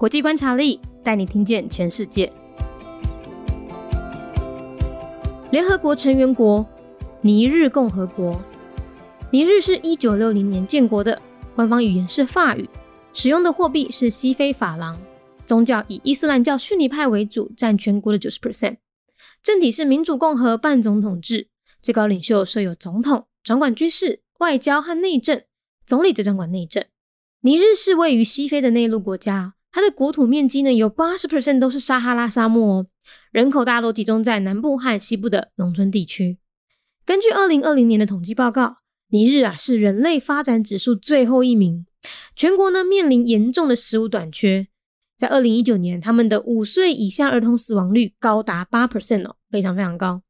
[0.00, 2.32] 国际观察力带你听见全世界。
[5.50, 6.66] 联合国成员国
[7.20, 8.40] 尼日共和国，
[9.30, 11.20] 尼日是一九六零年建国的，
[11.54, 12.66] 官方语言是法语，
[13.12, 14.98] 使用的货币是西非法郎，
[15.44, 18.78] 宗教以伊斯兰教逊尼派为主，占全国的九十 percent。
[19.42, 21.48] 政体是民主共和半总统制，
[21.82, 25.42] 最高领袖设有总统，掌管军事、外交和内政，
[25.84, 26.82] 总理则掌管内政。
[27.42, 29.56] 尼日是位于西非的内陆国家。
[29.72, 32.86] 它的国土面积呢，有八十 percent 都是撒哈拉沙漠哦，
[33.30, 36.38] 人口大多集中在南部和西部的农村地区。
[37.04, 41.86] 根据二零二零年的统计报告，尼日啊是人类发展指数最后一名，
[42.34, 44.66] 全国呢面临严重的食物短缺。
[45.16, 50.22] 在二零一九年，他们的五岁以下儿童死亡率高达八 percent 哦，非常非常高。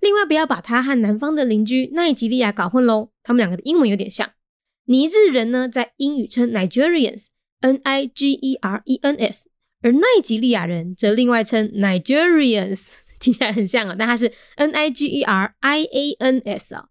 [0.00, 4.28] 另外，不要把它和南方的邻居奈及利亚搞混喽，他们两个的英文有点像。
[4.86, 7.26] 尼日人呢，在英语称 Nigerians。
[7.62, 9.48] N I G E R E N S，
[9.80, 16.86] 而奈及利亚人则另外称 Nigerians，听起来很像啊，但它是 N I G E R I A N S 啊，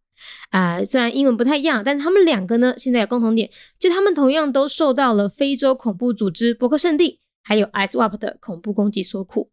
[0.49, 9.52] 啊，虽然英文不太一样，但是他们两个呢，现在有共同点，就他们同样都受到了非洲恐怖组织伯克圣地还有 ISWAP 的恐怖攻击所苦。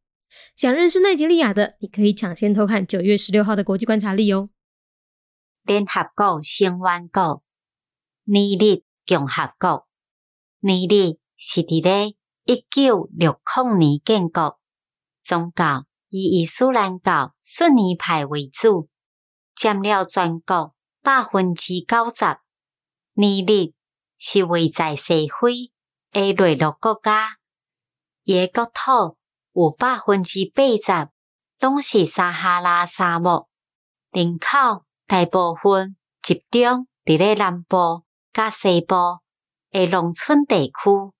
[0.54, 4.50] 想认识奈及利亚的，你可以抢先偷看九月十六号的国际观察力哦。
[5.64, 7.42] 联合国成员国，
[8.24, 9.87] 尼日共和国。
[10.60, 14.58] 尼日是伫咧一九六零年建国，
[15.22, 18.88] 宗教以伊斯兰教逊尼派为主，
[19.54, 22.24] 占了全国百分之九十。
[23.12, 23.72] 尼日
[24.18, 25.70] 是位在西非
[26.10, 27.36] 诶内陆国家，
[28.24, 29.16] 伊国土
[29.52, 31.08] 有百分之八十
[31.60, 33.48] 拢是撒哈拉沙漠，
[34.10, 38.96] 人口大部分集中伫咧南部甲西部。
[39.70, 41.12] 诶，农村地区，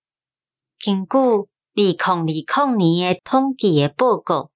[0.83, 4.51] 根据二零二零年诶统计诶报告，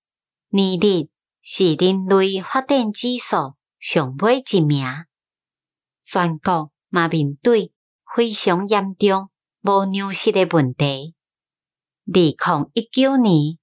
[0.49, 1.09] 年日
[1.43, 4.87] 是人类发展指数上尾一名，
[6.03, 7.71] 全国嘛面对
[8.17, 9.29] 非常严重
[9.61, 11.15] 无粮食诶问题。
[12.07, 13.59] 二零一九年，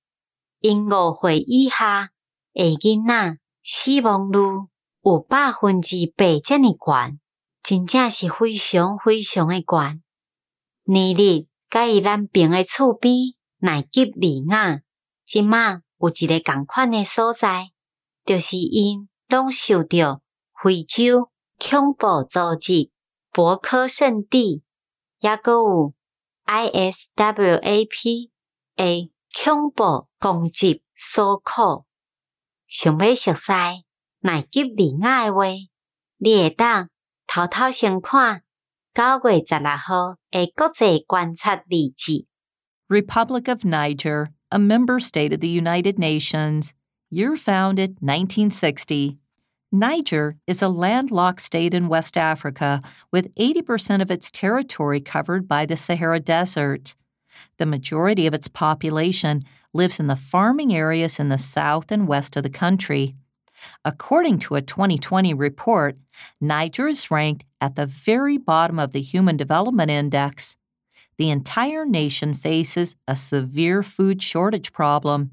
[0.59, 2.11] 因五岁以下
[2.53, 4.38] 诶囡仔死亡率
[5.01, 7.19] 有百分之八遮尔悬，
[7.63, 10.03] 真正是非常非常诶悬。
[10.91, 13.13] 尼日甲伊南边诶厝边
[13.59, 14.81] 奈吉利亚，
[15.23, 17.69] 即马有一个共款诶所在，
[18.25, 20.23] 就是因拢受到
[20.63, 21.29] 非洲
[21.59, 22.89] 恐怖组织
[23.31, 24.63] 博科圣地，
[25.19, 25.94] 抑阁有
[26.47, 28.29] ISWAP
[28.78, 29.11] 诶
[29.44, 31.85] 恐怖攻击所苦。
[32.66, 33.51] 想要熟悉
[34.22, 35.45] 奈吉利亚诶话，
[36.17, 36.89] 你会当
[37.28, 38.44] 偷偷先看。
[42.89, 46.73] Republic of Niger, a member state of the United Nations,
[47.11, 49.19] year founded 1960.
[49.72, 55.67] Niger is a landlocked state in West Africa with 80% of its territory covered by
[55.67, 56.95] the Sahara Desert.
[57.59, 62.35] The majority of its population lives in the farming areas in the south and west
[62.35, 63.16] of the country.
[63.84, 65.97] According to a 2020 report,
[66.40, 70.56] Niger is ranked at the very bottom of the Human Development Index.
[71.18, 75.31] The entire nation faces a severe food shortage problem.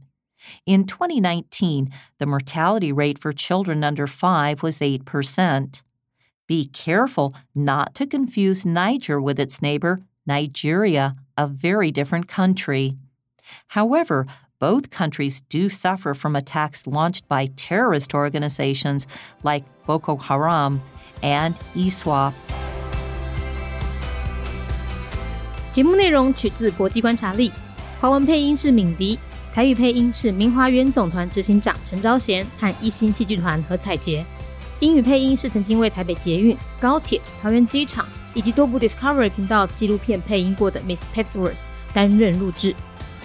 [0.64, 5.82] In 2019, the mortality rate for children under 5 was 8%.
[6.46, 12.94] Be careful not to confuse Niger with its neighbor, Nigeria, a very different country.
[13.68, 14.26] However,
[14.65, 19.05] both countries do suffer from attacks launched by terrorist organizations
[19.41, 20.79] like Boko Haram
[21.21, 22.33] and ISWAP.
[25.71, 27.51] 节目内容取自国际观察力，
[27.99, 29.17] 华文配音是敏迪，
[29.53, 34.25] 台语配音是明华园总团执行长陈昭贤和一星戏剧团何彩杰，
[34.81, 41.61] 英语配音是曾经为台北捷运、高铁、桃园机场以及多部 Discovery 频道纪录片配音过的 Miss Pepsworth
[41.93, 42.75] 担任录制。